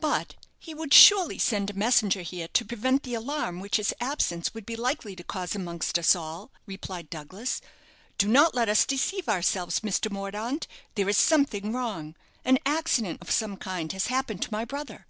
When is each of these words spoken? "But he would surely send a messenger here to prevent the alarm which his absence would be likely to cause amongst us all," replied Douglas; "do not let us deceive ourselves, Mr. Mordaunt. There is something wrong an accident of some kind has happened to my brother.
"But 0.00 0.34
he 0.58 0.72
would 0.72 0.94
surely 0.94 1.36
send 1.38 1.68
a 1.68 1.74
messenger 1.74 2.22
here 2.22 2.48
to 2.48 2.64
prevent 2.64 3.02
the 3.02 3.12
alarm 3.12 3.60
which 3.60 3.76
his 3.76 3.92
absence 4.00 4.54
would 4.54 4.64
be 4.64 4.76
likely 4.76 5.14
to 5.14 5.22
cause 5.22 5.54
amongst 5.54 5.98
us 5.98 6.16
all," 6.16 6.50
replied 6.64 7.10
Douglas; 7.10 7.60
"do 8.16 8.28
not 8.28 8.54
let 8.54 8.70
us 8.70 8.86
deceive 8.86 9.28
ourselves, 9.28 9.80
Mr. 9.80 10.10
Mordaunt. 10.10 10.66
There 10.94 11.10
is 11.10 11.18
something 11.18 11.70
wrong 11.74 12.14
an 12.46 12.58
accident 12.64 13.20
of 13.20 13.30
some 13.30 13.58
kind 13.58 13.92
has 13.92 14.06
happened 14.06 14.40
to 14.44 14.48
my 14.52 14.64
brother. 14.64 15.04